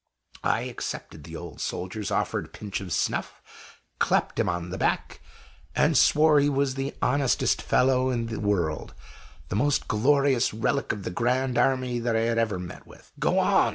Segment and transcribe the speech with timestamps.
[0.43, 3.39] I accepted the old soldier's offered pinch of snuff;
[3.99, 5.21] clapped him on the back,
[5.75, 8.95] and swore he was the honestest fellow in the world
[9.49, 13.11] the most glorious relic of the Grand Army that I had ever met with.
[13.19, 13.69] "Go on!"